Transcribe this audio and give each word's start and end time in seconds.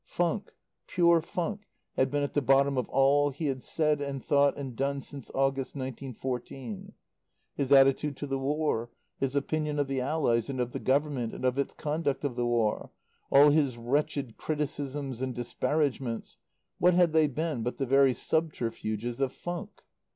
Funk, 0.03 0.55
pure 0.87 1.21
funk, 1.21 1.67
had 1.95 2.09
been 2.09 2.23
at 2.23 2.33
the 2.33 2.41
bottom 2.41 2.75
of 2.75 2.89
all 2.89 3.29
he 3.29 3.45
had 3.45 3.61
said 3.61 4.01
and 4.01 4.25
thought 4.25 4.57
and 4.57 4.75
done 4.75 4.99
since 4.99 5.29
August, 5.35 5.75
nineteen 5.75 6.11
fourteen; 6.15 6.93
his 7.53 7.71
attitude 7.71 8.17
to 8.17 8.25
the 8.25 8.39
War, 8.39 8.89
his 9.19 9.35
opinion 9.35 9.77
of 9.77 9.85
the 9.85 10.01
Allies, 10.01 10.49
and 10.49 10.59
of 10.59 10.71
the 10.71 10.79
Government 10.79 11.35
and 11.35 11.45
of 11.45 11.59
its 11.59 11.75
conduct 11.75 12.23
of 12.23 12.35
the 12.35 12.47
War, 12.47 12.89
all 13.31 13.51
his 13.51 13.77
wretched 13.77 14.37
criticisms 14.37 15.21
and 15.21 15.35
disparagements 15.35 16.37
what 16.79 16.95
had 16.95 17.13
they 17.13 17.27
been 17.27 17.61
but 17.61 17.77
the 17.77 17.85
very 17.85 18.15
subterfuges 18.15 19.19
of 19.19 19.31
funk? 19.31 19.83